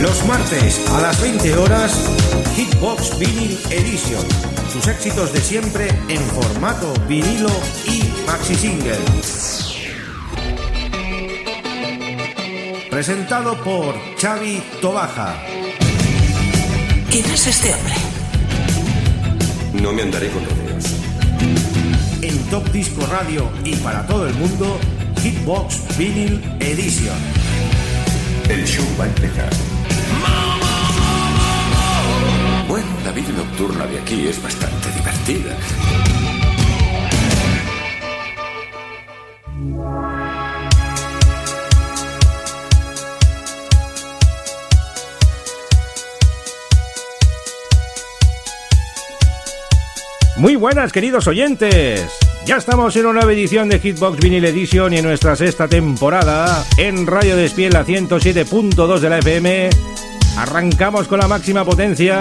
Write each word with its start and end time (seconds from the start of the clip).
Los 0.00 0.26
martes 0.26 0.86
a 0.90 1.00
las 1.00 1.22
20 1.22 1.56
horas, 1.56 1.92
Hitbox 2.54 3.18
Vinyl 3.18 3.58
Edition. 3.70 4.22
Sus 4.70 4.86
éxitos 4.88 5.32
de 5.32 5.40
siempre 5.40 5.88
en 6.08 6.20
formato 6.20 6.92
vinilo 7.08 7.48
y 7.86 8.02
maxi 8.26 8.54
single. 8.54 8.98
Presentado 12.90 13.56
por 13.64 13.94
Xavi 14.20 14.62
Tobaja. 14.82 15.34
¿Quién 17.10 17.24
es 17.24 17.46
este 17.46 17.72
hombre? 17.72 17.94
No 19.80 19.92
me 19.92 20.02
andaré 20.02 20.28
con 20.28 20.44
rodeos. 20.44 20.84
En 22.20 22.38
Top 22.50 22.70
Disco 22.70 23.06
Radio 23.06 23.48
y 23.64 23.74
para 23.76 24.06
todo 24.06 24.26
el 24.26 24.34
mundo, 24.34 24.78
Hitbox 25.22 25.96
Vinyl 25.96 26.42
Edition. 26.60 27.16
El 28.50 28.64
show 28.66 28.84
va 29.00 29.04
a 29.04 29.08
empezar. 29.08 29.75
Vida 33.16 33.32
nocturna 33.32 33.86
de 33.86 33.98
aquí 33.98 34.28
es 34.28 34.42
bastante 34.42 34.90
divertida. 34.92 35.56
Muy 50.36 50.56
buenas, 50.56 50.92
queridos 50.92 51.26
oyentes. 51.26 52.18
Ya 52.44 52.58
estamos 52.58 52.94
en 52.96 53.06
una 53.06 53.20
nueva 53.20 53.32
edición 53.32 53.70
de 53.70 53.80
Hitbox 53.80 54.18
Vinyl 54.20 54.44
Edition 54.44 54.92
y 54.92 54.98
en 54.98 55.04
nuestra 55.04 55.34
sexta 55.36 55.66
temporada 55.66 56.66
en 56.76 57.06
Radio 57.06 57.34
Despiel 57.34 57.72
la 57.72 57.86
107.2 57.86 58.98
de 58.98 59.08
la 59.08 59.18
FM. 59.20 59.70
Arrancamos 60.36 61.08
con 61.08 61.18
la 61.18 61.28
máxima 61.28 61.64
potencia 61.64 62.20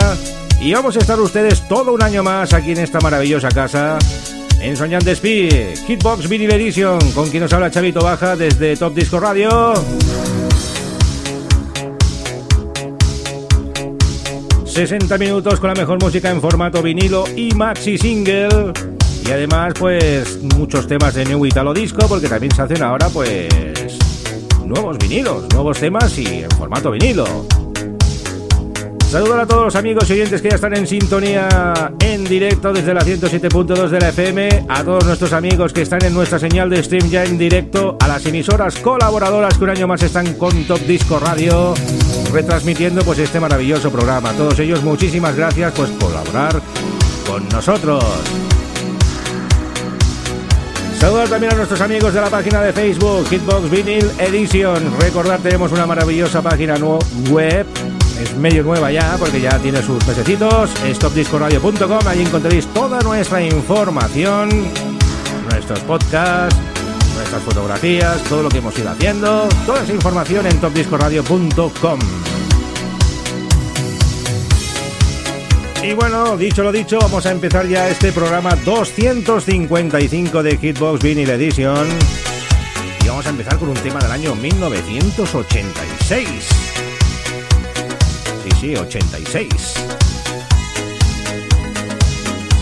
y 0.61 0.73
vamos 0.73 0.95
a 0.95 0.99
estar 0.99 1.19
ustedes 1.19 1.67
todo 1.67 1.93
un 1.93 2.03
año 2.03 2.23
más 2.23 2.53
aquí 2.53 2.71
en 2.71 2.79
esta 2.79 2.99
maravillosa 2.99 3.49
casa 3.49 3.97
en 4.61 4.75
Soñan 4.75 5.03
Despí, 5.03 5.49
Hitbox 5.87 6.27
Vinyl 6.27 6.51
Edition, 6.53 6.99
con 7.11 7.29
quien 7.29 7.43
nos 7.43 7.53
habla 7.53 7.69
Chavito 7.69 8.01
Baja 8.01 8.35
desde 8.35 8.75
Top 8.75 8.95
Disco 8.95 9.19
Radio. 9.19 9.73
60 14.65 15.17
minutos 15.17 15.59
con 15.59 15.69
la 15.69 15.75
mejor 15.75 16.01
música 16.01 16.29
en 16.29 16.41
formato 16.41 16.81
vinilo 16.81 17.25
y 17.35 17.53
maxi 17.53 17.97
single. 17.97 18.73
Y 19.25 19.31
además, 19.31 19.73
pues, 19.79 20.41
muchos 20.43 20.87
temas 20.87 21.13
de 21.13 21.25
New 21.25 21.45
Italo 21.45 21.73
Disco, 21.73 22.07
porque 22.07 22.27
también 22.27 22.53
se 22.53 22.61
hacen 22.61 22.83
ahora, 22.83 23.07
pues, 23.09 23.47
nuevos 24.65 24.97
vinilos, 24.97 25.45
nuevos 25.53 25.79
temas 25.79 26.17
y 26.17 26.43
en 26.43 26.51
formato 26.51 26.91
vinilo. 26.91 27.25
Saludos 29.15 29.39
a 29.39 29.47
todos 29.47 29.63
los 29.63 29.75
amigos 29.77 30.09
y 30.09 30.11
oyentes 30.11 30.41
que 30.41 30.49
ya 30.49 30.55
están 30.55 30.75
en 30.75 30.85
sintonía 30.85 31.73
en 32.01 32.25
directo 32.25 32.73
desde 32.73 32.93
la 32.93 32.99
107.2 32.99 33.87
de 33.87 33.99
la 34.01 34.09
FM, 34.09 34.65
a 34.67 34.83
todos 34.83 35.05
nuestros 35.05 35.31
amigos 35.31 35.71
que 35.71 35.83
están 35.83 36.03
en 36.03 36.13
nuestra 36.13 36.37
señal 36.37 36.69
de 36.69 36.83
stream 36.83 37.09
ya 37.09 37.23
en 37.23 37.37
directo, 37.37 37.95
a 38.01 38.09
las 38.09 38.25
emisoras 38.25 38.75
colaboradoras 38.79 39.57
que 39.57 39.63
un 39.63 39.69
año 39.69 39.87
más 39.87 40.03
están 40.03 40.33
con 40.33 40.65
Top 40.65 40.81
Disco 40.81 41.17
Radio, 41.17 41.75
retransmitiendo 42.33 43.05
pues 43.05 43.19
este 43.19 43.39
maravilloso 43.39 43.89
programa. 43.89 44.31
A 44.31 44.33
todos 44.33 44.59
ellos 44.59 44.83
muchísimas 44.83 45.33
gracias 45.33 45.71
pues 45.73 45.91
por 45.91 46.11
colaborar 46.11 46.61
con 47.25 47.47
nosotros. 47.47 48.03
Saludos 50.99 51.29
también 51.29 51.53
a 51.53 51.55
nuestros 51.55 51.79
amigos 51.79 52.13
de 52.13 52.19
la 52.19 52.29
página 52.29 52.61
de 52.61 52.73
Facebook, 52.73 53.29
Hitbox 53.29 53.71
Vinyl 53.71 54.11
Edition. 54.19 54.99
Recordad, 54.99 55.39
tenemos 55.39 55.71
una 55.71 55.85
maravillosa 55.85 56.41
página 56.41 56.75
web 57.31 57.65
es 58.21 58.35
medio 58.35 58.63
nueva 58.63 58.91
ya 58.91 59.15
porque 59.19 59.41
ya 59.41 59.57
tiene 59.59 59.81
sus 59.81 60.05
mesecitos. 60.07 60.69
Stopdiscoradio.com, 60.85 62.07
allí 62.07 62.21
encontraréis 62.21 62.67
toda 62.67 63.01
nuestra 63.01 63.41
información, 63.41 64.49
nuestros 65.49 65.79
podcasts, 65.81 66.57
nuestras 67.15 67.41
fotografías, 67.43 68.21
todo 68.23 68.43
lo 68.43 68.49
que 68.49 68.59
hemos 68.59 68.77
ido 68.77 68.89
haciendo, 68.89 69.47
toda 69.65 69.83
esa 69.83 69.93
información 69.93 70.45
en 70.45 70.59
topdiscoradio.com. 70.59 71.99
Y 75.83 75.93
bueno, 75.93 76.35
dicho 76.35 76.63
lo 76.63 76.71
dicho, 76.71 76.97
vamos 76.99 77.25
a 77.27 77.31
empezar 77.31 77.67
ya 77.67 77.87
este 77.89 78.11
programa 78.11 78.55
255 78.65 80.41
de 80.41 80.57
Hitbox 80.57 81.03
Vinyl 81.03 81.29
Edition. 81.29 81.87
Y 83.03 83.07
vamos 83.07 83.27
a 83.27 83.29
empezar 83.29 83.59
con 83.59 83.69
un 83.69 83.75
tema 83.75 83.99
del 83.99 84.11
año 84.11 84.33
1986. 84.35 86.74
Sí, 88.45 88.51
sí, 88.61 88.75
86. 88.75 89.47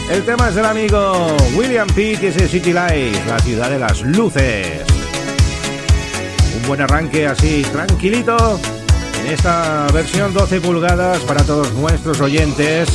El 0.09 0.23
tema 0.23 0.47
es 0.47 0.55
del 0.55 0.63
amigo 0.63 1.35
William 1.55 1.87
P. 1.87 2.15
que 2.17 2.29
es 2.29 2.37
el 2.37 2.47
City 2.47 2.71
Lights, 2.71 3.25
la 3.27 3.37
ciudad 3.39 3.69
de 3.69 3.79
las 3.79 4.01
luces. 4.01 4.81
Un 6.55 6.67
buen 6.69 6.79
arranque 6.79 7.27
así, 7.27 7.63
tranquilito, 7.63 8.57
en 9.25 9.33
esta 9.33 9.87
versión 9.93 10.33
12 10.33 10.61
pulgadas 10.61 11.19
para 11.23 11.43
todos 11.43 11.73
nuestros 11.73 12.21
oyentes. 12.21 12.87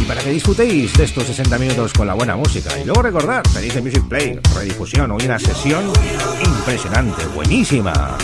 Y 0.00 0.04
para 0.06 0.22
que 0.22 0.30
disfrutéis 0.30 0.92
de 0.94 1.04
estos 1.04 1.24
60 1.24 1.56
minutos 1.58 1.92
con 1.92 2.08
la 2.08 2.14
buena 2.14 2.34
música. 2.34 2.76
Y 2.80 2.84
luego 2.84 3.02
recordar, 3.02 3.44
tenéis 3.44 3.76
el 3.76 3.84
Music 3.84 4.02
Play, 4.08 4.40
redifusión 4.56 5.12
o 5.12 5.14
una 5.14 5.38
sesión 5.38 5.92
impresionante, 6.44 7.24
buenísima. 7.28 8.18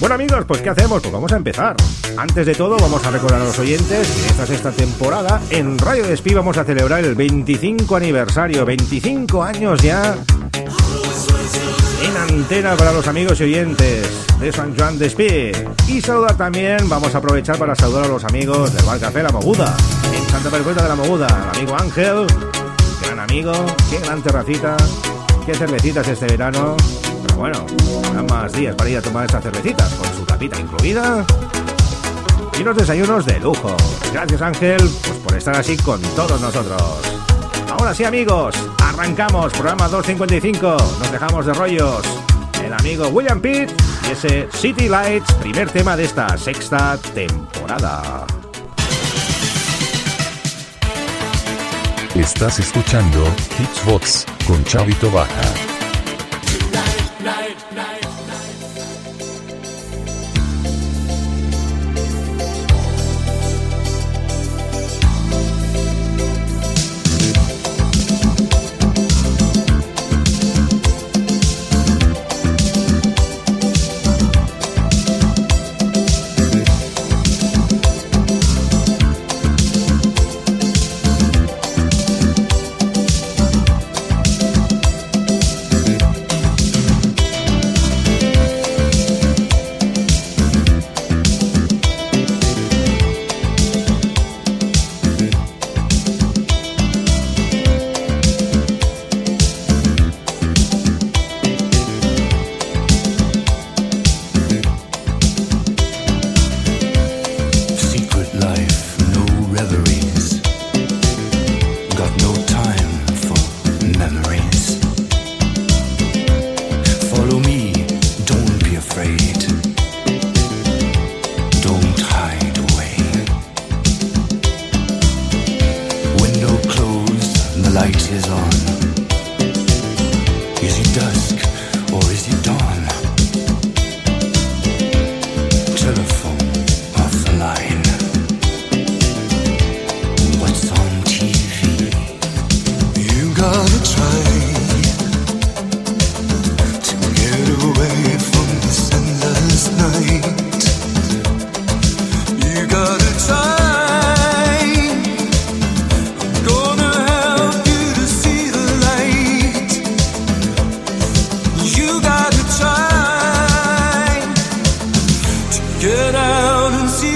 Bueno 0.00 0.16
amigos, 0.16 0.44
pues 0.46 0.60
¿qué 0.60 0.70
hacemos? 0.70 1.00
Pues 1.00 1.12
vamos 1.12 1.32
a 1.32 1.36
empezar. 1.36 1.76
Antes 2.16 2.46
de 2.46 2.54
todo 2.54 2.76
vamos 2.76 3.04
a 3.06 3.10
recordar 3.10 3.40
a 3.40 3.44
los 3.44 3.58
oyentes 3.58 4.08
que 4.08 4.54
esta 4.54 4.72
temporada 4.72 5.40
en 5.50 5.78
Radio 5.78 6.06
Despí 6.06 6.34
vamos 6.34 6.56
a 6.56 6.64
celebrar 6.64 7.04
el 7.04 7.14
25 7.14 7.96
aniversario, 7.96 8.64
25 8.64 9.42
años 9.42 9.80
ya 9.82 10.16
en 12.02 12.16
antena 12.16 12.76
para 12.76 12.92
los 12.92 13.06
amigos 13.08 13.40
y 13.40 13.44
oyentes 13.44 14.08
de 14.40 14.52
San 14.52 14.76
Juan 14.76 14.98
Despí. 14.98 15.52
Y 15.88 16.00
saludar 16.00 16.36
también, 16.36 16.88
vamos 16.88 17.14
a 17.14 17.18
aprovechar 17.18 17.56
para 17.58 17.74
saludar 17.74 18.04
a 18.04 18.08
los 18.08 18.24
amigos 18.24 18.74
del 18.74 18.84
Bar 18.84 18.98
Café 18.98 19.22
La 19.22 19.30
Moguda, 19.30 19.74
en 20.12 20.28
Santa 20.28 20.50
Perpetua 20.50 20.82
de 20.82 20.88
la 20.88 20.96
Moguda, 20.96 21.26
el 21.26 21.58
amigo 21.58 21.76
Ángel, 21.80 22.26
gran 23.02 23.20
amigo, 23.20 23.52
qué 23.90 23.98
gran 24.00 24.22
terracita, 24.22 24.76
qué 25.46 25.54
cervecitas 25.54 26.06
este 26.08 26.26
verano. 26.26 26.76
Bueno, 27.36 27.66
habrá 28.06 28.22
más 28.22 28.52
días 28.52 28.74
para 28.74 28.90
ir 28.90 28.98
a 28.98 29.02
tomar 29.02 29.26
esas 29.26 29.42
cervecitas, 29.42 29.92
con 29.94 30.06
su 30.16 30.24
tapita 30.24 30.58
incluida. 30.58 31.24
Y 32.58 32.62
unos 32.62 32.76
desayunos 32.76 33.26
de 33.26 33.40
lujo. 33.40 33.76
Gracias 34.12 34.40
Ángel, 34.40 34.78
pues 34.78 35.18
por 35.18 35.36
estar 35.36 35.56
así 35.56 35.76
con 35.78 36.00
todos 36.14 36.40
nosotros. 36.40 36.82
Ahora 37.70 37.92
sí 37.92 38.04
amigos, 38.04 38.54
arrancamos, 38.82 39.52
programa 39.52 39.88
255, 39.88 40.76
nos 41.00 41.12
dejamos 41.12 41.46
de 41.46 41.54
rollos. 41.54 42.02
El 42.64 42.72
amigo 42.72 43.08
William 43.08 43.40
Pitt 43.40 43.70
y 44.08 44.12
ese 44.12 44.48
City 44.52 44.88
Lights, 44.88 45.32
primer 45.34 45.70
tema 45.70 45.96
de 45.96 46.04
esta 46.04 46.38
sexta 46.38 46.96
temporada. 47.14 48.26
Estás 52.14 52.60
escuchando 52.60 53.26
Hitsbox 53.58 54.24
con 54.46 54.62
Chavito 54.64 55.10
Baja. 55.10 55.73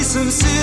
insincere 0.09 0.58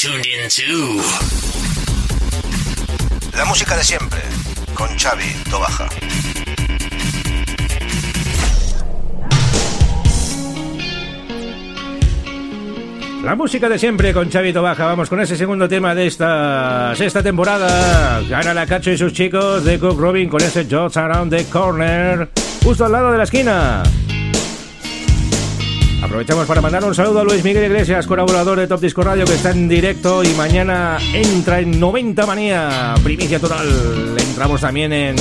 tuned 0.00 0.24
in 0.24 0.48
too. 0.48 1.02
La 3.36 3.44
música 3.44 3.76
de 3.76 3.84
siempre, 3.84 4.22
con 4.72 4.88
Xavi 4.96 5.26
Tobaja. 5.50 5.88
La 13.22 13.34
música 13.34 13.68
de 13.68 13.78
siempre 13.78 14.14
con 14.14 14.30
Chavito 14.30 14.62
Baja. 14.62 14.86
Vamos 14.86 15.10
con 15.10 15.20
ese 15.20 15.36
segundo 15.36 15.68
tema 15.68 15.94
de 15.94 16.06
esta 16.06 16.94
sexta 16.96 17.22
temporada. 17.22 18.22
Gana 18.22 18.54
la 18.54 18.66
Cacho 18.66 18.90
y 18.90 18.96
sus 18.96 19.12
chicos 19.12 19.62
de 19.64 19.78
Cook 19.78 20.00
Robin 20.00 20.30
con 20.30 20.40
ese 20.40 20.66
Jots 20.68 20.96
Around 20.96 21.36
the 21.36 21.44
Corner, 21.44 22.30
justo 22.64 22.86
al 22.86 22.92
lado 22.92 23.12
de 23.12 23.18
la 23.18 23.24
esquina. 23.24 23.82
Aprovechamos 26.10 26.44
para 26.48 26.60
mandar 26.60 26.84
un 26.84 26.92
saludo 26.92 27.20
a 27.20 27.24
Luis 27.24 27.44
Miguel 27.44 27.66
Iglesias, 27.66 28.04
colaborador 28.04 28.58
de 28.58 28.66
Top 28.66 28.80
Disco 28.80 29.00
Radio, 29.00 29.24
que 29.24 29.34
está 29.34 29.52
en 29.52 29.68
directo 29.68 30.24
y 30.24 30.34
mañana 30.34 30.98
entra 31.14 31.60
en 31.60 31.78
90 31.78 32.26
Manía. 32.26 32.94
Primicia 33.04 33.38
total. 33.38 33.68
Entramos 34.18 34.60
también 34.60 34.92
en 34.92 35.14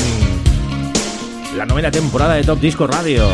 la 1.56 1.68
novena 1.68 1.92
temporada 1.92 2.34
de 2.34 2.44
Top 2.44 2.60
Disco 2.60 2.88
Radio. 2.88 3.30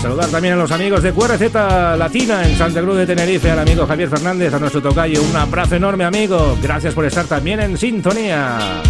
Saludar 0.00 0.28
también 0.28 0.54
a 0.54 0.58
los 0.58 0.70
amigos 0.70 1.02
de 1.02 1.12
QRZ 1.12 1.52
Latina 1.98 2.46
en 2.48 2.56
Santa 2.56 2.80
Cruz 2.80 2.98
de 2.98 3.06
Tenerife, 3.06 3.50
al 3.50 3.58
amigo 3.58 3.84
Javier 3.84 4.08
Fernández, 4.08 4.54
a 4.54 4.60
nuestro 4.60 4.80
tocayo. 4.80 5.20
Un 5.20 5.34
abrazo 5.34 5.74
enorme, 5.74 6.04
amigo. 6.04 6.56
Gracias 6.62 6.94
por 6.94 7.04
estar 7.04 7.24
también 7.24 7.58
en 7.58 7.76
sintonía. 7.76 8.80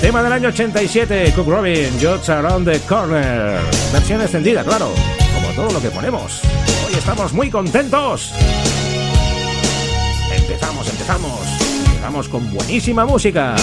Tema 0.00 0.22
del 0.22 0.32
año 0.32 0.48
87, 0.48 1.34
Cook 1.36 1.48
Robin, 1.48 1.90
Jots 2.00 2.30
Around 2.30 2.66
the 2.66 2.80
Corner. 2.88 3.60
Versión 3.92 4.22
extendida, 4.22 4.64
claro, 4.64 4.90
todo 5.54 5.70
lo 5.70 5.80
que 5.80 5.90
ponemos. 5.90 6.40
Hoy 6.86 6.94
estamos 6.94 7.32
muy 7.32 7.50
contentos. 7.50 8.32
Empezamos, 10.34 10.88
empezamos. 10.88 11.40
Empezamos 11.86 12.28
con 12.28 12.52
buenísima 12.52 13.04
música. 13.04 13.54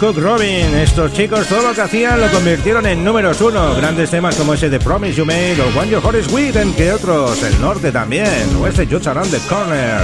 Cook 0.00 0.16
Robin. 0.16 0.74
Estos 0.76 1.12
chicos 1.12 1.46
todo 1.46 1.60
lo 1.60 1.74
que 1.74 1.82
hacían 1.82 2.18
lo 2.18 2.30
convirtieron 2.30 2.86
en 2.86 3.04
números 3.04 3.38
uno. 3.42 3.74
Grandes 3.74 4.10
temas 4.10 4.34
como 4.34 4.54
ese 4.54 4.70
de 4.70 4.80
Promise 4.80 5.14
You 5.14 5.26
Made 5.26 5.60
o 5.60 5.78
One 5.78 5.90
Your 5.90 6.16
Is 6.16 6.32
With, 6.32 6.56
entre 6.56 6.90
otros. 6.90 7.42
El 7.42 7.60
norte 7.60 7.92
también. 7.92 8.56
O 8.58 8.66
ese 8.66 8.86
Just 8.86 9.06
Around 9.06 9.30
the 9.30 9.38
Corner. 9.46 10.00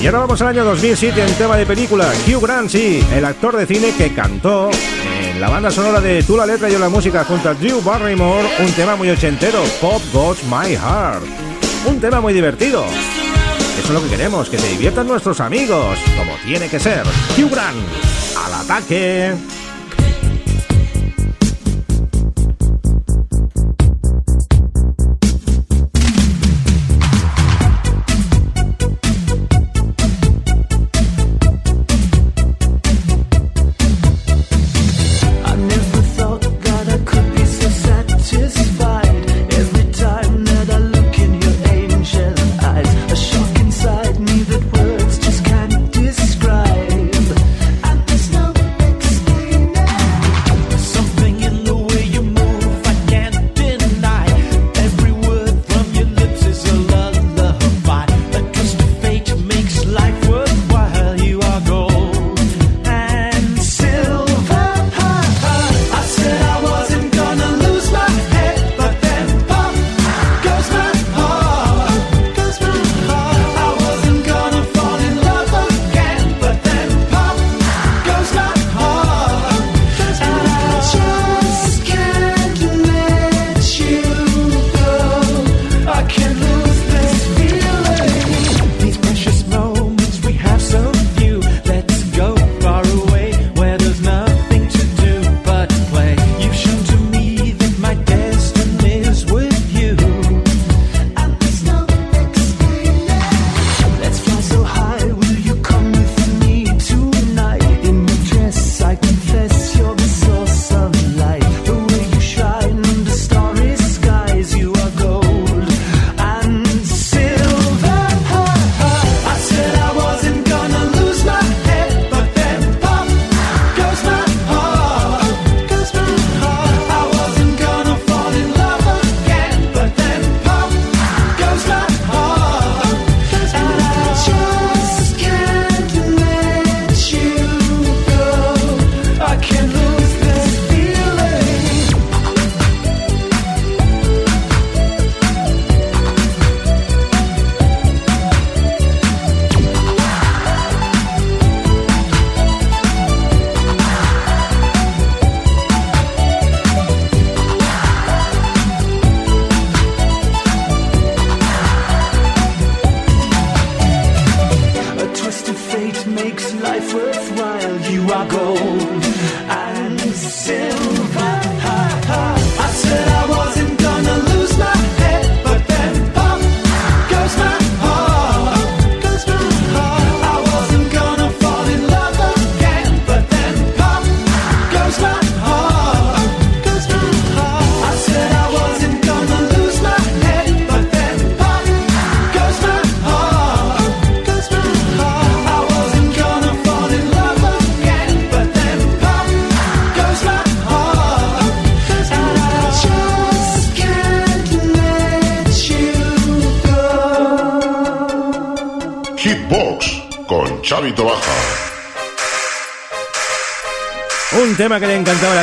Y 0.00 0.06
ahora 0.06 0.20
vamos 0.20 0.40
al 0.40 0.48
año 0.48 0.64
2007 0.64 1.22
en 1.22 1.34
tema 1.34 1.58
de 1.58 1.66
película. 1.66 2.10
Hugh 2.26 2.40
Grant, 2.40 2.70
sí, 2.70 3.04
el 3.14 3.26
actor 3.26 3.54
de 3.54 3.66
cine 3.66 3.92
que 3.94 4.14
cantó 4.14 4.70
en 5.22 5.38
la 5.38 5.50
banda 5.50 5.70
sonora 5.70 6.00
de 6.00 6.22
Tú 6.22 6.38
la 6.38 6.46
letra 6.46 6.70
y 6.70 6.72
yo 6.72 6.78
la 6.78 6.88
música 6.88 7.24
junto 7.24 7.50
a 7.50 7.54
Drew 7.54 7.82
Barrymore, 7.82 8.48
un 8.60 8.72
tema 8.72 8.96
muy 8.96 9.10
ochentero, 9.10 9.62
Pop 9.82 10.00
Goes 10.14 10.42
My 10.44 10.74
Heart. 10.74 11.22
Un 11.86 12.00
tema 12.00 12.22
muy 12.22 12.32
divertido. 12.32 12.86
Lo 13.92 14.00
que 14.00 14.08
queremos, 14.08 14.48
que 14.48 14.56
se 14.56 14.68
diviertan 14.68 15.08
nuestros 15.08 15.40
amigos, 15.40 15.98
como 16.16 16.32
tiene 16.44 16.68
que 16.68 16.78
ser. 16.78 17.02
Grant, 17.50 17.76
al 18.36 18.54
ataque. 18.54 19.34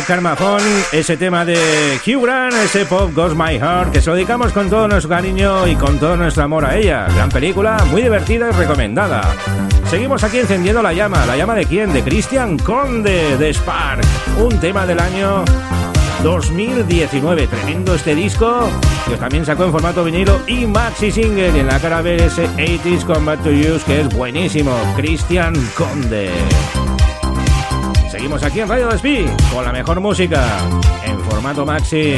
Karma 0.07 0.37
ese 0.93 1.17
tema 1.17 1.43
de 1.43 1.99
Hugh 2.05 2.23
Grant, 2.23 2.53
ese 2.53 2.85
Pop 2.85 3.11
Goes 3.13 3.35
My 3.35 3.59
Heart, 3.59 3.91
que 3.91 3.99
se 3.99 4.09
lo 4.09 4.15
dedicamos 4.15 4.53
con 4.53 4.69
todo 4.69 4.87
nuestro 4.87 5.09
cariño 5.09 5.67
y 5.67 5.75
con 5.75 5.99
todo 5.99 6.15
nuestro 6.15 6.43
amor 6.43 6.63
a 6.63 6.77
ella. 6.77 7.07
Gran 7.13 7.27
película, 7.27 7.83
muy 7.91 8.03
divertida 8.03 8.47
y 8.49 8.53
recomendada. 8.53 9.35
Seguimos 9.89 10.23
aquí 10.23 10.39
encendiendo 10.39 10.81
la 10.81 10.93
llama. 10.93 11.25
¿La 11.25 11.35
llama 11.35 11.55
de 11.55 11.65
quién? 11.65 11.91
De 11.91 12.03
Christian 12.03 12.57
Conde, 12.57 13.37
de 13.37 13.53
Spark. 13.53 14.01
Un 14.39 14.57
tema 14.61 14.85
del 14.85 15.01
año 15.01 15.43
2019. 16.23 17.47
Tremendo 17.47 17.93
este 17.93 18.15
disco, 18.15 18.69
que 19.09 19.17
también 19.17 19.45
sacó 19.45 19.65
en 19.65 19.73
formato 19.73 20.05
vinilo 20.05 20.39
y 20.47 20.65
maxi 20.65 21.11
single. 21.11 21.51
Y 21.53 21.59
en 21.59 21.67
la 21.67 21.81
cara 21.81 22.01
ver 22.01 22.21
ese 22.21 22.47
80s 22.47 23.03
Combat 23.03 23.43
to 23.43 23.49
Use, 23.49 23.83
que 23.85 23.99
es 23.99 24.15
buenísimo. 24.15 24.71
Christian 24.95 25.53
Conde. 25.75 26.31
Seguimos 28.27 28.43
aquí 28.43 28.59
en 28.59 28.67
Radio 28.67 28.89
Despí 28.89 29.25
con 29.53 29.63
la 29.63 29.71
mejor 29.71 30.01
música 30.01 30.43
en 31.05 31.17
formato 31.21 31.65
maxi. 31.65 32.15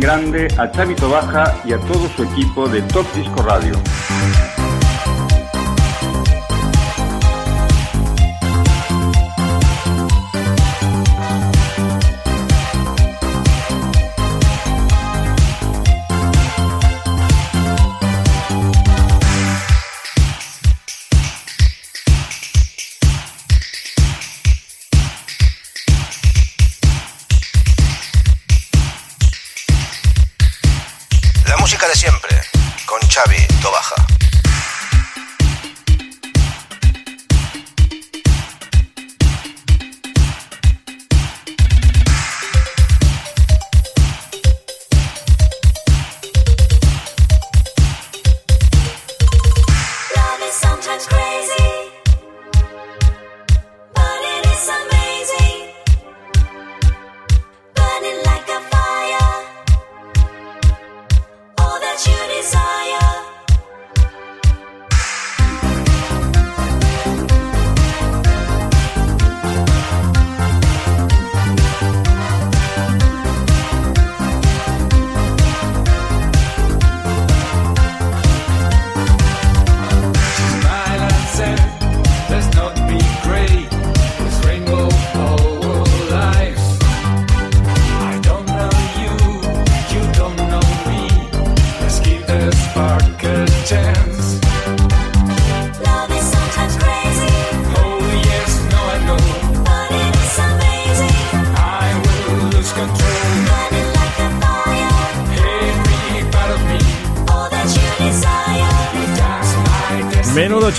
Grande 0.00 0.48
a 0.56 0.70
Chavito 0.70 1.10
Baja 1.10 1.60
y 1.64 1.72
a 1.72 1.78
todo 1.78 2.08
su 2.16 2.24
equipo 2.24 2.68
de 2.68 2.82
Top 2.82 3.06
Disco 3.14 3.42
Radio. 3.42 3.74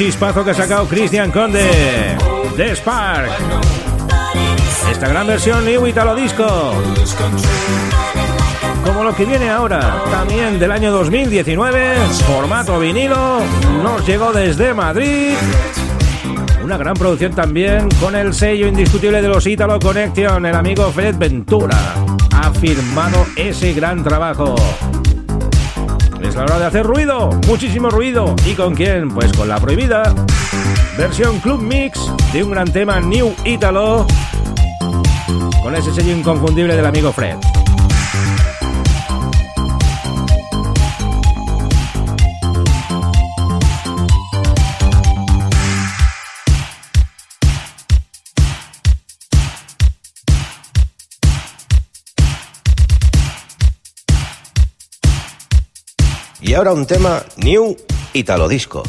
Chispazo 0.05 0.43
que 0.43 0.49
ha 0.49 0.55
sacado 0.55 0.87
Christian 0.87 1.29
Conde. 1.29 2.17
The 2.57 2.75
Spark. 2.75 3.29
Esta 4.89 5.07
gran 5.07 5.27
versión 5.27 5.63
New 5.63 5.85
Italo 5.85 6.15
Disco. 6.15 6.73
Como 8.83 9.03
lo 9.03 9.15
que 9.15 9.25
viene 9.25 9.51
ahora, 9.51 10.01
también 10.09 10.59
del 10.59 10.71
año 10.71 10.91
2019, 10.91 11.97
formato 12.25 12.79
vinilo, 12.79 13.41
nos 13.83 14.03
llegó 14.07 14.33
desde 14.33 14.73
Madrid. 14.73 15.35
Una 16.63 16.77
gran 16.77 16.95
producción 16.95 17.33
también 17.35 17.87
con 17.99 18.15
el 18.15 18.33
sello 18.33 18.65
indiscutible 18.65 19.21
de 19.21 19.27
los 19.27 19.45
Italo 19.45 19.79
Connection, 19.79 20.47
el 20.47 20.55
amigo 20.55 20.91
Fred 20.91 21.15
Ventura. 21.15 21.77
Ha 22.33 22.51
firmado 22.55 23.27
ese 23.35 23.73
gran 23.73 24.03
trabajo. 24.03 24.55
Es 26.31 26.37
la 26.37 26.43
hora 26.43 26.59
de 26.59 26.65
hacer 26.67 26.85
ruido, 26.85 27.29
muchísimo 27.45 27.89
ruido. 27.89 28.37
¿Y 28.45 28.53
con 28.53 28.73
quién? 28.73 29.09
Pues 29.09 29.33
con 29.33 29.49
la 29.49 29.59
prohibida. 29.59 30.15
Versión 30.97 31.41
Club 31.41 31.61
Mix 31.61 31.99
de 32.31 32.41
un 32.41 32.51
gran 32.51 32.71
tema 32.71 33.01
New 33.01 33.35
Italo. 33.43 34.07
Con 35.61 35.75
ese 35.75 35.93
sello 35.93 36.15
inconfundible 36.15 36.73
del 36.77 36.85
amigo 36.85 37.11
Fred. 37.11 37.35
Y 56.51 56.53
ahora 56.53 56.73
un 56.73 56.85
tema 56.85 57.23
New 57.37 57.77
Italo 58.11 58.49
Disco. 58.49 58.83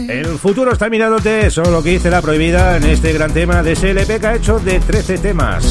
el 0.09 0.37
futuro 0.37 0.71
está 0.71 0.89
mirándote? 0.89 1.39
Está 1.39 1.47
eso 1.47 1.63
es 1.63 1.69
lo 1.69 1.83
que 1.83 1.91
dice 1.91 2.09
la 2.09 2.21
prohibida 2.21 2.77
en 2.77 2.85
este 2.85 3.13
gran 3.13 3.33
tema 3.33 3.63
de 3.63 3.75
SLP 3.75 4.19
que 4.19 4.27
ha 4.27 4.35
hecho 4.35 4.59
de 4.59 4.79
13 4.79 5.17
temas. 5.17 5.63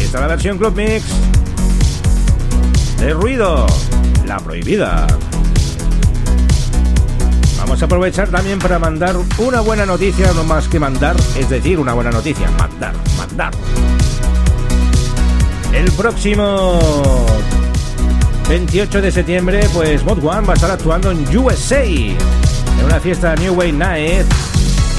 Esta 0.00 0.18
es 0.18 0.20
la 0.20 0.26
versión 0.26 0.58
Club 0.58 0.74
Mix 0.76 1.04
de 2.98 3.12
ruido, 3.12 3.66
la 4.26 4.38
prohibida. 4.38 5.06
Vamos 7.72 7.80
a 7.80 7.86
aprovechar 7.86 8.28
también 8.28 8.58
para 8.58 8.78
mandar 8.78 9.16
una 9.38 9.60
buena 9.62 9.86
noticia, 9.86 10.30
no 10.34 10.44
más 10.44 10.68
que 10.68 10.78
mandar, 10.78 11.16
es 11.38 11.48
decir, 11.48 11.78
una 11.78 11.94
buena 11.94 12.10
noticia, 12.10 12.50
mandar, 12.58 12.92
mandar. 13.16 13.50
El 15.72 15.90
próximo 15.92 16.78
28 18.46 19.00
de 19.00 19.10
septiembre, 19.10 19.66
pues 19.72 20.04
Mod 20.04 20.22
One 20.22 20.46
va 20.46 20.52
a 20.52 20.56
estar 20.56 20.70
actuando 20.70 21.12
en 21.12 21.24
USA, 21.34 21.82
en 21.82 22.18
una 22.84 23.00
fiesta 23.00 23.34
New 23.36 23.54
Way 23.54 23.72
Night. 23.72 24.26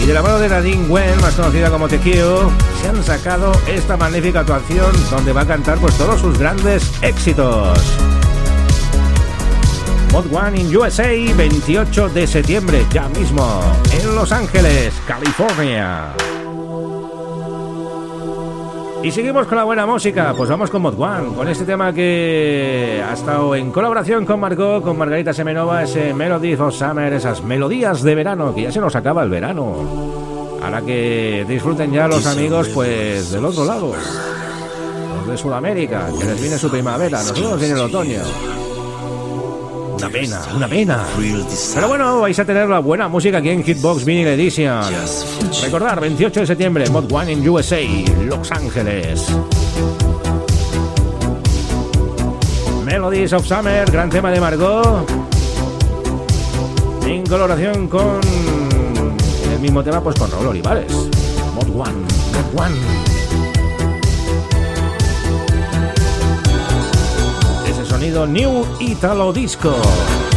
Y 0.02 0.08
de 0.08 0.14
la 0.16 0.24
mano 0.24 0.40
de 0.40 0.50
Nadine 0.50 0.88
Gwen, 0.88 1.22
más 1.22 1.36
conocida 1.36 1.70
como 1.70 1.88
Tequio, 1.88 2.52
se 2.82 2.88
han 2.90 3.04
sacado 3.04 3.52
esta 3.68 3.98
magnífica 3.98 4.40
actuación 4.40 4.92
donde 5.12 5.32
va 5.32 5.42
a 5.42 5.46
cantar 5.46 5.78
pues 5.78 5.96
todos 5.96 6.20
sus 6.20 6.40
grandes 6.40 6.92
éxitos. 7.04 7.78
Mod 10.13 10.32
One 10.32 10.62
in 10.62 10.78
USA, 10.78 11.10
28 11.36 12.10
de 12.10 12.28
septiembre, 12.28 12.86
ya 12.91 13.10
mismo, 13.10 13.62
en 13.99 14.13
Los 14.13 14.32
Ángeles, 14.32 14.93
California. 15.08 16.13
Y 19.02 19.10
seguimos 19.10 19.47
con 19.47 19.58
la 19.58 19.63
buena 19.63 19.88
música, 19.88 20.36
pues 20.38 20.52
vamos 20.52 20.69
con 20.69 20.84
Mod 20.84 21.02
One, 21.02 21.36
con 21.36 21.47
este 21.47 21.65
tema 21.65 21.91
que 21.91 23.04
ha 23.04 23.13
estado 23.13 23.56
en 23.56 23.71
colaboración 23.71 24.23
con 24.23 24.39
Margot, 24.39 24.84
con 24.84 24.99
Margarita 24.99 25.34
Semenova, 25.34 25.82
ese 25.82 26.13
Melody 26.13 26.54
of 26.54 26.76
Summer, 26.76 27.12
esas 27.12 27.41
melodías 27.41 28.04
de 28.04 28.13
verano, 28.13 28.54
que 28.54 28.62
ya 28.62 28.71
se 28.71 28.80
nos 28.80 28.95
acaba 28.95 29.23
el 29.23 29.32
verano. 29.32 29.78
Ahora 30.62 30.82
que 30.84 31.43
disfruten 31.49 31.91
ya 31.91 32.08
los 32.08 32.28
amigos, 32.28 32.69
pues 32.69 33.32
del 33.32 33.45
otro 33.45 33.65
lado, 33.65 33.95
los 35.17 35.28
de 35.28 35.38
Sudamérica, 35.39 36.06
que 36.19 36.23
les 36.23 36.39
viene 36.39 36.60
su 36.60 36.69
primavera, 36.69 37.17
nosotros 37.17 37.60
viene 37.60 37.73
el 37.73 37.82
otoño. 37.82 38.62
Una 40.04 40.12
pena, 40.12 40.42
una 40.54 40.68
pena. 40.68 41.06
Pero 41.74 41.88
bueno, 41.88 42.20
vais 42.20 42.38
a 42.38 42.44
tener 42.44 42.68
la 42.68 42.80
buena 42.80 43.08
música 43.08 43.38
aquí 43.38 43.52
en 43.52 43.63
Hitbox 43.63 44.04
Vinyl 44.04 44.28
Edition. 44.28 44.84
Recordar, 45.62 46.02
28 46.02 46.42
de 46.42 46.46
septiembre, 46.46 46.89
Mod 46.89 47.10
One 47.10 47.32
in 47.32 47.48
USA, 47.48 47.80
Los 48.26 48.52
Ángeles. 48.52 49.26
Melodies 52.84 53.32
of 53.32 53.48
Summer, 53.48 53.89
gran 53.89 54.10
tema 54.10 54.30
de 54.30 54.42
Margot. 54.42 55.10
En 57.08 57.26
colaboración 57.26 57.88
con 57.88 58.20
el 59.54 59.60
mismo 59.62 59.82
tema, 59.86 60.04
pues 60.04 60.20
con 60.20 60.30
Raúl 60.30 60.48
Olivares. 60.48 60.92
Mod 61.56 61.70
One, 61.70 62.02
Mod 62.34 62.62
One. 62.62 63.12
Sonido 68.13 68.28
New 68.28 68.65
Italo 68.80 69.34
Disco. 69.34 70.33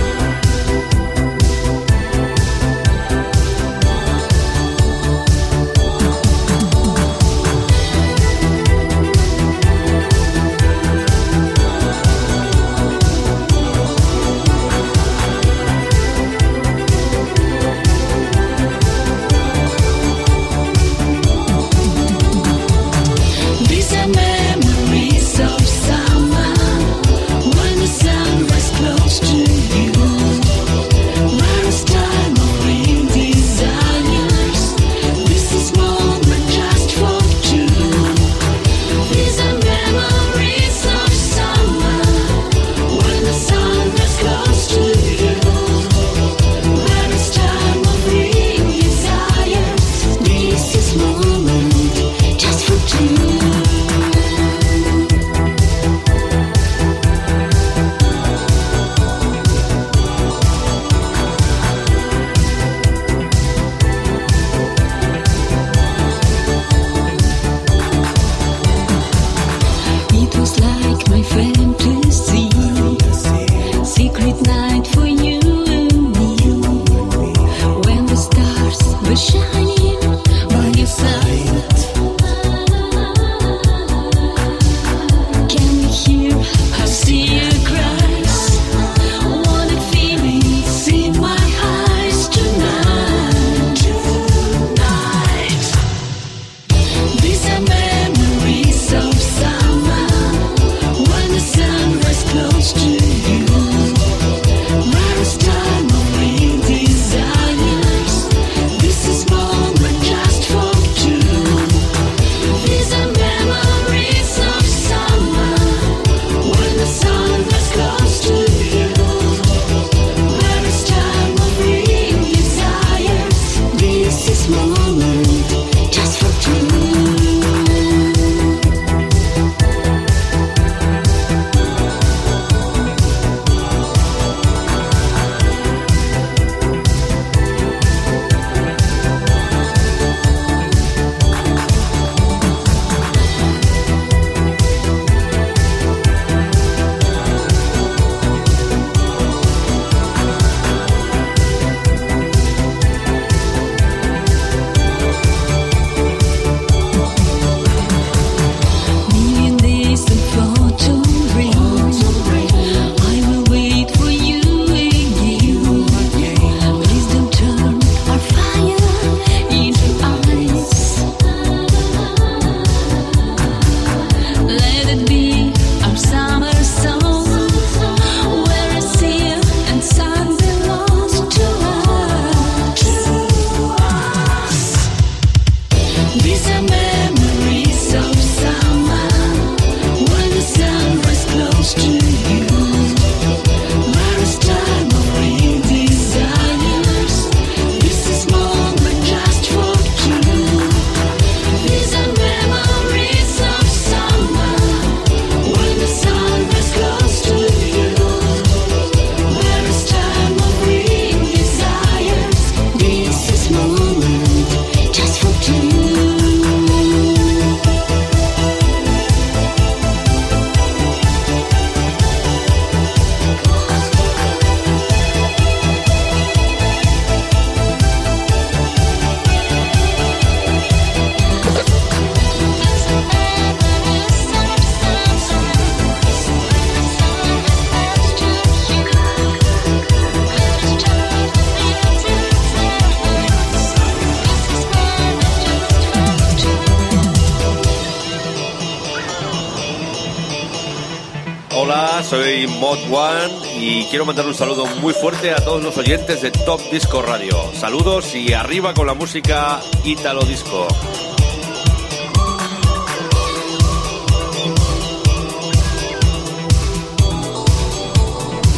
Mod 252.59 252.79
One 252.91 253.59
y 253.59 253.85
quiero 253.87 254.07
mandar 254.07 254.27
un 254.27 254.35
saludo 254.35 254.67
muy 254.81 254.95
fuerte 254.95 255.33
a 255.33 255.37
todos 255.37 255.63
los 255.63 255.77
oyentes 255.77 256.23
de 256.23 256.31
Top 256.31 256.61
Disco 256.71 257.03
Radio. 257.03 257.37
Saludos 257.55 258.15
y 258.15 258.33
arriba 258.33 258.73
con 258.73 258.87
la 258.87 258.95
música 258.95 259.61
Italo 259.85 260.23
Disco. 260.23 260.67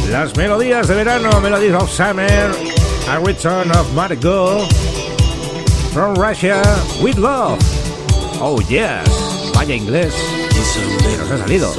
Las 0.09 0.35
melodías 0.35 0.87
de 0.87 0.95
verano, 0.95 1.39
Melodies 1.41 1.73
of 1.73 1.91
Summer, 1.91 2.51
A 3.09 3.19
Return 3.19 3.69
of 3.71 3.91
Margot, 3.93 4.67
From 5.93 6.15
Russia, 6.15 6.61
With 7.01 7.17
Love. 7.17 7.59
Oh 8.41 8.59
yes, 8.61 9.03
vaya 9.53 9.75
inglés. 9.75 10.13
Que 11.01 11.17
nos 11.17 11.31
ha 11.31 11.37
salido. 11.37 11.73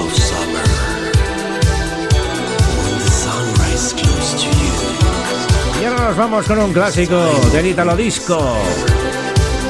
Vamos 6.20 6.44
con 6.44 6.58
un 6.58 6.70
clásico 6.70 7.16
del 7.50 7.68
Italo 7.68 7.96
Disco. 7.96 8.38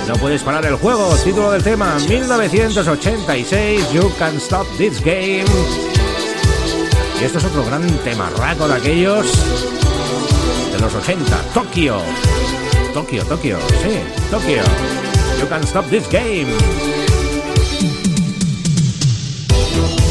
No 0.09 0.15
puedes 0.15 0.43
parar 0.43 0.67
el 0.67 0.75
juego, 0.75 1.15
título 1.23 1.53
del 1.53 1.63
tema 1.63 1.97
1986, 2.09 3.93
You 3.93 4.13
Can 4.19 4.37
Stop 4.39 4.67
This 4.77 5.01
Game. 5.01 5.45
Y 7.21 7.25
esto 7.25 7.39
es 7.39 7.45
otro 7.45 7.65
gran 7.65 7.87
temarraco 7.99 8.67
de 8.67 8.75
aquellos 8.75 9.27
de 10.73 10.81
los 10.81 10.93
80, 10.93 11.41
Tokio. 11.55 12.03
Tokio, 12.95 13.25
Tokio, 13.27 13.59
sí, 13.85 14.01
Tokio. 14.29 14.63
You 15.41 15.49
Can 15.49 15.63
Stop 15.63 15.89
This 15.89 16.11
Game. 16.11 16.49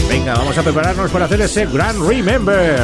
Venga, 0.07 0.35
vamos 0.35 0.57
a 0.57 0.63
prepararnos 0.63 1.11
para 1.11 1.25
hacer 1.25 1.41
ese 1.41 1.65
Grand 1.65 2.01
Remember. 2.07 2.79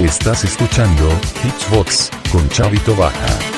Estás 0.00 0.44
escuchando 0.44 1.08
Hitsbox 1.42 2.10
con 2.30 2.46
Chavito 2.50 2.94
Baja. 2.94 3.57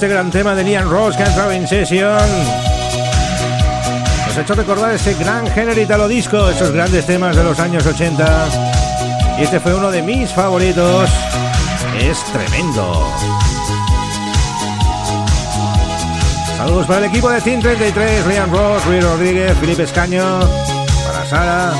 Este 0.00 0.14
gran 0.14 0.30
tema 0.30 0.54
de 0.54 0.64
Liam 0.64 0.88
Ross 0.88 1.14
que 1.14 1.24
ha 1.24 1.26
entrado 1.26 1.52
en 1.52 1.68
sesión. 1.68 2.22
Nos 4.26 4.34
ha 4.34 4.40
hecho 4.40 4.54
recordar 4.54 4.94
ese 4.94 5.12
gran 5.12 5.46
género 5.48 5.78
italo 5.78 6.08
disco, 6.08 6.48
esos 6.48 6.72
grandes 6.72 7.04
temas 7.04 7.36
de 7.36 7.44
los 7.44 7.60
años 7.60 7.84
80. 7.84 8.48
Y 9.38 9.42
este 9.42 9.60
fue 9.60 9.74
uno 9.74 9.90
de 9.90 10.00
mis 10.00 10.30
favoritos. 10.30 11.10
Es 11.98 12.24
tremendo. 12.32 13.12
Saludos 16.56 16.86
para 16.86 17.00
el 17.00 17.04
equipo 17.04 17.28
de 17.28 17.42
Team 17.42 17.60
33, 17.60 18.26
Liam 18.26 18.50
Ross, 18.50 18.82
Rui 18.86 19.00
Rodríguez, 19.00 19.54
Felipe 19.58 19.82
Escaño, 19.82 20.40
para 21.04 21.26
Sara. 21.26 21.72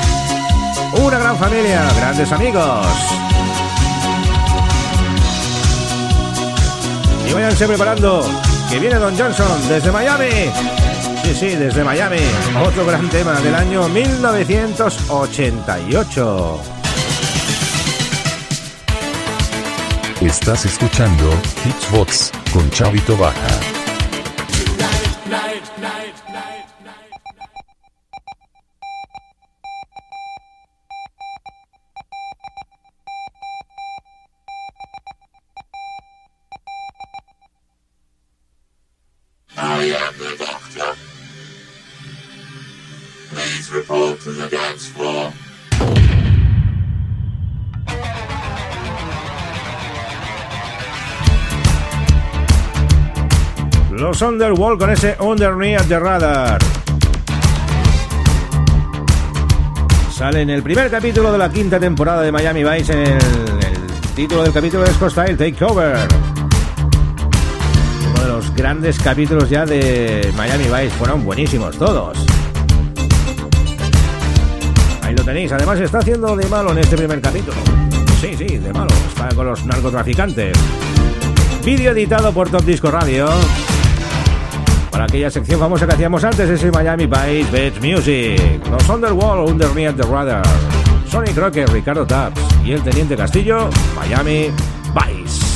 Una 0.93 1.17
gran 1.17 1.37
familia, 1.37 1.89
grandes 1.97 2.31
amigos. 2.31 2.85
Y 7.31 7.33
váyanse 7.33 7.65
preparando, 7.65 8.29
que 8.69 8.77
viene 8.77 8.95
Don 8.95 9.17
Johnson 9.17 9.47
desde 9.69 9.89
Miami. 9.89 10.51
Sí, 11.23 11.33
sí, 11.33 11.55
desde 11.55 11.81
Miami. 11.81 12.19
Otro 12.67 12.85
gran 12.85 13.09
tema 13.09 13.39
del 13.39 13.55
año 13.55 13.87
1988. 13.87 16.61
Estás 20.19 20.65
escuchando 20.65 21.31
Hitsbox 21.63 22.33
con 22.51 22.69
Chavito 22.69 23.15
Baja. 23.15 23.70
Underworld 54.21 54.79
con 54.79 54.89
ese 54.89 55.15
Underneath 55.19 55.87
the 55.87 55.99
Radar. 55.99 56.59
Sale 60.11 60.41
en 60.41 60.49
el 60.49 60.61
primer 60.61 60.91
capítulo 60.91 61.31
de 61.31 61.37
la 61.37 61.49
quinta 61.49 61.79
temporada 61.79 62.21
de 62.21 62.31
Miami 62.31 62.63
Vice. 62.63 62.93
El, 62.93 63.09
el 63.09 63.19
título 64.15 64.43
del 64.43 64.53
capítulo 64.53 64.83
es 64.83 64.91
Style 64.91 65.35
Takeover. 65.35 66.07
Uno 68.11 68.21
de 68.21 68.27
los 68.27 68.53
grandes 68.55 68.99
capítulos 68.99 69.49
ya 69.49 69.65
de 69.65 70.31
Miami 70.37 70.65
Vice. 70.65 70.91
Fueron 70.97 71.23
buenísimos 71.25 71.77
todos. 71.77 72.17
Ahí 75.01 75.15
lo 75.15 75.23
tenéis. 75.23 75.51
Además 75.51 75.79
está 75.79 75.99
haciendo 75.99 76.35
de 76.35 76.45
malo 76.47 76.71
en 76.71 76.77
este 76.79 76.95
primer 76.95 77.21
capítulo. 77.21 77.57
Sí, 78.19 78.35
sí, 78.37 78.57
de 78.57 78.71
malo. 78.73 78.91
Está 79.09 79.29
con 79.35 79.47
los 79.47 79.65
narcotraficantes. 79.65 80.55
Vídeo 81.65 81.91
editado 81.91 82.31
por 82.31 82.49
Top 82.49 82.63
Disco 82.63 82.91
Radio. 82.91 83.29
Para 84.91 85.05
aquella 85.05 85.31
sección 85.31 85.59
famosa 85.59 85.87
que 85.87 85.93
hacíamos 85.93 86.23
antes, 86.23 86.49
ese 86.49 86.69
Miami 86.71 87.05
Vice 87.05 87.49
Beach 87.51 87.81
Music. 87.81 88.61
Los 88.69 88.89
Underworld, 88.89 89.49
Underneath 89.49 89.95
the 89.95 90.03
Radar. 90.03 90.43
Sonny 91.07 91.31
Crocker, 91.31 91.69
Ricardo 91.69 92.05
Taps 92.05 92.39
y 92.63 92.73
el 92.73 92.81
Teniente 92.83 93.15
Castillo, 93.15 93.69
Miami 93.95 94.49
Vice. 94.93 95.50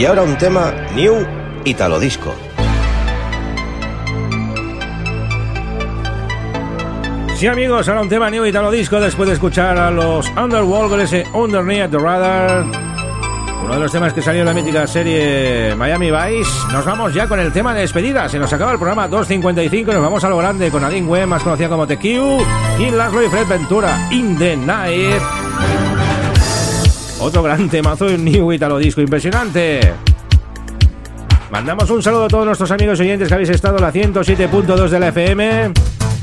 Y 0.00 0.06
ahora 0.06 0.22
un 0.22 0.38
tema 0.38 0.72
New 0.94 1.26
Italo 1.62 2.00
Disco. 2.00 2.34
Sí 7.36 7.46
amigos, 7.46 7.86
ahora 7.86 8.00
un 8.00 8.08
tema 8.08 8.30
New 8.30 8.46
Italo 8.46 8.70
Disco 8.70 8.98
después 8.98 9.28
de 9.28 9.34
escuchar 9.34 9.76
a 9.76 9.90
los 9.90 10.26
Underworld 10.30 10.90
con 10.92 11.00
ese 11.02 11.26
Underneath 11.34 11.90
the 11.90 11.98
Radar. 11.98 12.64
Uno 13.62 13.74
de 13.74 13.80
los 13.80 13.92
temas 13.92 14.14
que 14.14 14.22
salió 14.22 14.40
en 14.40 14.46
la 14.46 14.54
mítica 14.54 14.86
serie 14.86 15.74
Miami 15.74 16.10
Vice. 16.10 16.72
Nos 16.72 16.86
vamos 16.86 17.12
ya 17.12 17.28
con 17.28 17.38
el 17.38 17.52
tema 17.52 17.74
de 17.74 17.82
despedida. 17.82 18.26
Se 18.30 18.38
nos 18.38 18.50
acaba 18.54 18.72
el 18.72 18.78
programa 18.78 19.06
255 19.06 19.90
y 19.90 19.94
nos 19.94 20.02
vamos 20.02 20.24
a 20.24 20.30
lo 20.30 20.38
grande 20.38 20.70
con 20.70 20.80
Nadine 20.80 21.06
Webb, 21.06 21.26
más 21.26 21.42
conocida 21.42 21.68
como 21.68 21.86
TQ, 21.86 22.04
y 22.78 22.90
Laszlo 22.90 23.22
y 23.22 23.28
Fred 23.28 23.46
Ventura, 23.46 24.08
In 24.10 24.38
the 24.38 24.56
Night. 24.56 25.39
Otro 27.20 27.42
gran 27.42 27.68
temazo 27.68 28.06
de 28.06 28.14
un 28.14 28.24
New 28.24 28.50
Italo 28.52 28.78
Disco 28.78 29.02
impresionante. 29.02 29.92
Mandamos 31.50 31.90
un 31.90 32.02
saludo 32.02 32.24
a 32.24 32.28
todos 32.28 32.46
nuestros 32.46 32.70
amigos 32.70 32.98
oyentes 32.98 33.28
que 33.28 33.34
habéis 33.34 33.50
estado 33.50 33.76
en 33.76 33.82
la 33.82 33.92
107.2 33.92 34.88
de 34.88 35.00
la 35.00 35.08
FM. 35.08 35.72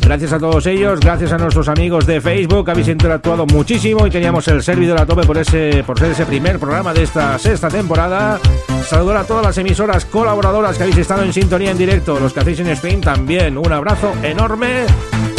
Gracias 0.01 0.33
a 0.33 0.39
todos 0.39 0.65
ellos, 0.65 0.99
gracias 0.99 1.33
a 1.33 1.37
nuestros 1.37 1.67
amigos 1.67 2.07
de 2.07 2.21
Facebook, 2.21 2.69
habéis 2.69 2.87
interactuado 2.87 3.45
muchísimo 3.45 4.07
y 4.07 4.09
teníamos 4.09 4.47
el 4.47 4.63
servidor 4.63 5.01
a 5.01 5.05
tope 5.05 5.23
por 5.23 5.37
ese 5.37 5.83
por 5.85 5.99
ser 5.99 6.11
ese 6.11 6.25
primer 6.25 6.59
programa 6.59 6.93
de 6.93 7.03
esta 7.03 7.37
sexta 7.37 7.67
temporada. 7.67 8.39
Saludar 8.87 9.17
a 9.17 9.23
todas 9.25 9.45
las 9.45 9.57
emisoras 9.57 10.05
colaboradoras 10.05 10.77
que 10.77 10.83
habéis 10.83 10.99
estado 10.99 11.23
en 11.23 11.33
sintonía 11.33 11.71
en 11.71 11.77
directo, 11.77 12.19
los 12.19 12.33
que 12.33 12.39
hacéis 12.39 12.61
en 12.61 12.75
stream 12.75 13.01
también. 13.01 13.57
Un 13.57 13.71
abrazo 13.71 14.13
enorme. 14.23 14.85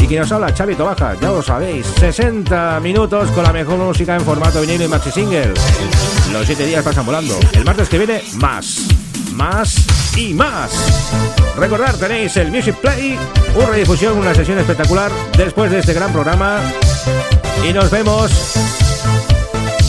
Quien 0.09 0.23
os 0.23 0.33
habla, 0.33 0.55
Xavi 0.57 0.75
Tobaja, 0.75 1.15
ya 1.21 1.29
lo 1.29 1.43
sabéis, 1.43 1.87
60 2.01 2.81
minutos 2.81 3.31
con 3.33 3.45
la 3.45 3.53
mejor 3.53 3.77
música 3.77 4.15
en 4.15 4.23
formato 4.23 4.63
vinilo 4.63 4.85
y 4.85 4.89
maxi 4.89 5.11
single. 5.11 5.53
Los 6.33 6.47
7 6.47 6.65
días 6.65 6.83
pasan 6.83 7.05
volando. 7.05 7.39
El 7.53 7.63
martes 7.63 7.91
que 7.91 7.99
viene, 7.99 8.23
más, 8.37 8.87
más 9.35 9.77
y 10.17 10.33
más. 10.33 10.71
Recordar, 11.59 11.95
tenéis 11.97 12.35
el 12.39 12.51
Music 12.51 12.77
Play, 12.77 13.19
una 13.55 13.67
redifusión, 13.67 14.17
una 14.17 14.35
sesión 14.35 14.59
espectacular 14.59 15.13
después 15.37 15.71
de 15.71 15.81
este 15.81 15.93
gran 15.93 16.11
programa. 16.11 16.59
Y 17.69 17.75
nos 17.75 17.91
vemos 17.91 18.33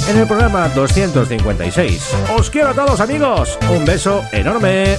en 0.09 0.17
el 0.17 0.27
programa 0.27 0.67
256. 0.67 2.09
Os 2.37 2.49
quiero 2.49 2.67
a 2.67 2.73
todos 2.73 2.99
amigos. 2.99 3.57
Un 3.69 3.85
beso 3.85 4.21
enorme. 4.33 4.97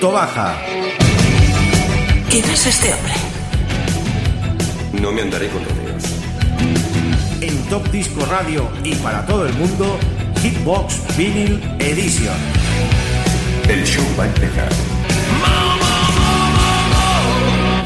Xavi 0.00 0.12
Tobaja. 0.12 0.56
¿Quién 2.30 2.44
es 2.44 2.66
este 2.66 2.92
hombre? 2.92 3.12
No 5.00 5.12
me 5.12 5.22
andaré 5.22 5.48
con 5.48 5.62
rodeos. 5.64 6.04
En 7.40 7.56
Top 7.68 7.86
Disco 7.90 8.24
Radio 8.26 8.68
y 8.82 8.94
para 8.96 9.24
todo 9.26 9.46
el 9.46 9.52
mundo, 9.54 9.98
Hitbox 10.42 11.16
Vinyl 11.16 11.60
Edition. 11.78 12.34
El 13.68 13.84
show 13.84 14.04
va 14.18 14.24
a 14.24 14.26
empezar. 14.26 14.68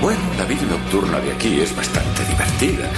Bueno, 0.00 0.20
la 0.38 0.44
vida 0.44 0.62
nocturna 0.70 1.18
de 1.18 1.32
aquí 1.32 1.60
es 1.60 1.74
bastante 1.74 2.24
divertida. 2.24 2.90